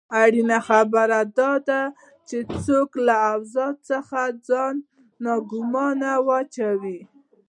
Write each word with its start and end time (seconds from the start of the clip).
اړینه 0.21 0.57
خبره 0.67 1.19
داده 1.37 1.81
چې 2.27 2.37
څوک 2.65 2.89
له 3.05 3.15
اوضاع 3.33 3.71
څخه 3.89 4.19
ځان 4.47 4.75
ناګومانه 5.25 6.11
واچوي. 6.27 6.99